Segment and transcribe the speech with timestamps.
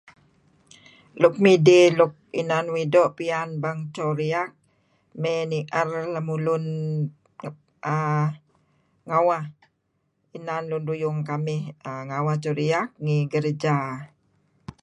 [1.21, 1.89] Luk midih
[2.41, 4.49] inan uih doo' piyan bang dto riyak
[5.21, 6.65] may nier lemulun
[7.91, 8.25] uhm
[9.07, 9.43] ngaweh
[10.37, 11.61] inan lun ruyung kamih
[12.07, 13.75] ngawah dto riak ngi gereja.